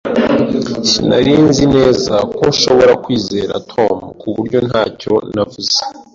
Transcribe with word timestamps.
Sinari 0.89 1.33
nzi 1.47 1.65
neza 1.75 2.13
ko 2.35 2.43
nshobora 2.53 2.93
kwizera 3.03 3.53
Tom, 3.71 3.97
ku 4.19 4.27
buryo 4.35 4.59
ntacyo 4.67 5.13
navuze. 5.35 5.77